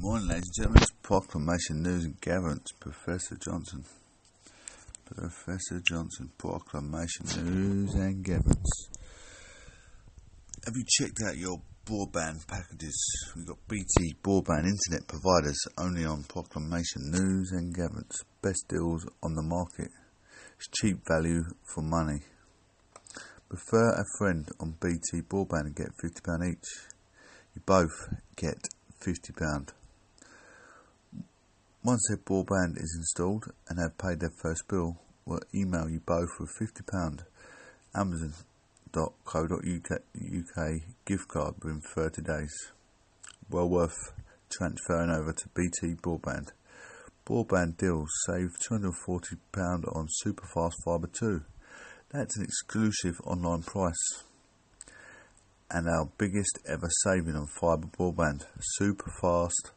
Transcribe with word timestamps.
Morning, 0.00 0.28
ladies 0.28 0.44
and 0.44 0.54
gentlemen. 0.54 0.82
It's 0.82 0.92
Proclamation 1.02 1.82
News 1.82 2.04
and 2.04 2.20
Gatherance. 2.20 2.70
Professor 2.78 3.34
Johnson. 3.34 3.84
Professor 5.04 5.82
Johnson. 5.84 6.30
Proclamation 6.38 7.26
News 7.44 7.94
and 7.94 8.24
Gatherance. 8.24 8.88
Have 10.64 10.74
you 10.76 10.84
checked 10.86 11.18
out 11.26 11.36
your 11.36 11.60
broadband 11.84 12.46
packages? 12.46 12.96
We've 13.34 13.48
got 13.48 13.58
BT 13.66 14.14
broadband 14.22 14.70
internet 14.70 15.08
providers 15.08 15.58
only 15.76 16.04
on 16.04 16.22
Proclamation 16.28 17.10
News 17.10 17.50
and 17.50 17.74
Gatherance. 17.74 18.22
Best 18.40 18.68
deals 18.68 19.04
on 19.24 19.34
the 19.34 19.42
market. 19.42 19.90
It's 20.58 20.68
cheap 20.80 20.98
value 21.08 21.42
for 21.74 21.82
money. 21.82 22.20
Refer 23.48 23.94
a 23.94 24.04
friend 24.16 24.48
on 24.60 24.76
BT 24.80 25.22
broadband 25.28 25.66
and 25.66 25.74
get 25.74 25.88
£50 26.00 26.52
each. 26.52 26.68
You 27.56 27.62
both 27.66 28.14
get 28.36 28.58
£50. 29.04 29.72
Once 31.84 32.08
their 32.08 32.16
broadband 32.18 32.76
is 32.76 32.94
installed 32.98 33.52
and 33.68 33.78
have 33.78 33.96
paid 33.98 34.18
their 34.18 34.32
first 34.42 34.66
bill, 34.68 34.96
we'll 35.24 35.38
email 35.54 35.88
you 35.88 36.00
both 36.00 36.28
with 36.40 36.50
£50 36.60 37.24
Amazon.co.uk 37.94 38.42
gift 41.04 41.28
card 41.28 41.54
within 41.62 41.80
30 41.80 42.22
days. 42.22 42.72
Well 43.48 43.68
worth 43.68 44.12
transferring 44.50 45.10
over 45.10 45.32
to 45.32 45.48
BT 45.54 45.94
Broadband. 45.94 46.48
Broadband 47.24 47.76
deals 47.76 48.10
save 48.26 48.56
£240 48.68 49.94
on 49.94 50.08
Superfast 50.24 50.72
Fibre 50.84 51.10
2. 51.12 51.42
That's 52.10 52.36
an 52.36 52.44
exclusive 52.44 53.20
online 53.24 53.62
price 53.62 54.24
and 55.70 55.86
our 55.88 56.08
biggest 56.16 56.58
ever 56.66 56.88
saving 57.04 57.36
on 57.36 57.46
fibre 57.46 57.86
broadband. 57.86 58.46
Superfast 58.80 59.72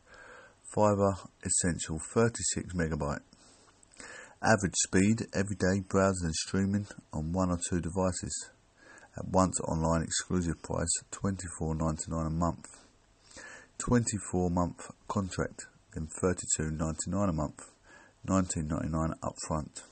Fibre 0.74 1.16
Essential 1.44 2.00
36 2.00 2.74
megabyte. 2.74 3.20
Average 4.42 4.76
speed 4.76 5.28
everyday 5.34 5.82
browsing 5.82 6.28
and 6.28 6.34
streaming 6.34 6.88
on 7.12 7.34
one 7.34 7.50
or 7.52 7.60
two 7.70 7.82
devices. 7.82 8.50
At 9.18 9.28
once 9.28 9.60
online 9.68 10.02
exclusive 10.02 10.64
price 10.64 10.88
$24.99 11.12 12.26
a 12.26 12.30
month. 12.30 12.68
24 13.80 14.50
month 14.50 14.92
contract 15.10 15.66
then 15.94 16.08
$32.99 16.24 17.30
a 17.30 17.34
month. 17.34 17.66
$19.99 18.26 19.14
upfront. 19.20 19.84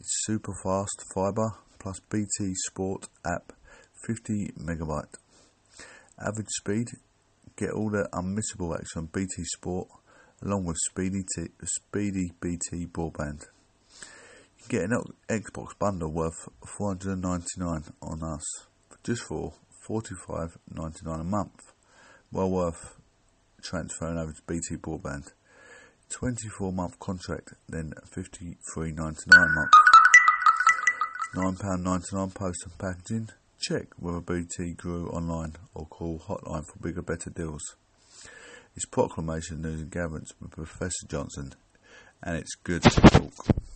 It's 0.00 0.22
super 0.24 0.54
fast 0.64 1.04
fibre 1.12 1.50
plus 1.78 2.00
BT 2.10 2.54
Sport 2.54 3.08
app 3.26 3.52
50 4.06 4.52
megabyte. 4.58 5.18
Average 6.18 6.48
speed 6.48 6.86
Get 7.58 7.72
all 7.72 7.90
the 7.90 8.08
unmissable 8.12 8.78
action 8.78 9.00
on 9.00 9.06
BT 9.06 9.42
Sport 9.42 9.88
along 10.42 10.64
with 10.64 10.76
speedy, 10.88 11.24
t- 11.34 11.50
speedy 11.64 12.30
BT 12.40 12.86
broadband. 12.86 13.46
You 14.58 14.68
can 14.68 14.78
get 14.78 14.90
an 14.90 15.02
Xbox 15.28 15.76
bundle 15.76 16.12
worth 16.12 16.48
499 16.64 17.82
on 18.00 18.22
us 18.22 18.44
just 19.02 19.22
for 19.22 19.54
45.99 19.88 21.20
a 21.20 21.24
month. 21.24 21.72
Well 22.30 22.48
worth 22.48 22.94
transferring 23.60 24.18
over 24.18 24.30
to 24.30 24.42
BT 24.46 24.76
broadband. 24.76 25.32
24 26.10 26.72
month 26.72 27.00
contract, 27.00 27.54
then 27.68 27.92
53.99 28.14 28.94
a 28.94 29.48
month. 29.48 29.72
£9.99 31.34 32.34
post 32.34 32.64
and 32.64 32.78
packaging. 32.78 33.30
Check 33.68 33.88
whether 33.98 34.22
BT 34.22 34.72
grew 34.72 35.10
online 35.10 35.52
or 35.74 35.84
call 35.84 36.18
hotline 36.20 36.64
for 36.64 36.78
bigger, 36.78 37.02
better 37.02 37.28
deals. 37.28 37.76
It's 38.74 38.86
Proclamation 38.86 39.60
News 39.60 39.82
and 39.82 39.90
Gatherance 39.90 40.32
with 40.40 40.52
Professor 40.52 41.06
Johnson, 41.06 41.52
and 42.22 42.38
it's 42.38 42.54
good 42.54 42.82
to 42.84 43.00
talk. 43.02 43.67